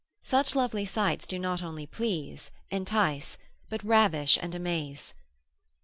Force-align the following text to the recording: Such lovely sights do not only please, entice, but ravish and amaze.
Such 0.23 0.55
lovely 0.55 0.83
sights 0.83 1.27
do 1.27 1.37
not 1.37 1.61
only 1.61 1.85
please, 1.85 2.49
entice, 2.71 3.37
but 3.69 3.83
ravish 3.83 4.35
and 4.41 4.55
amaze. 4.55 5.13